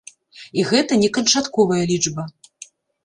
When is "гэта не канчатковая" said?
0.69-1.81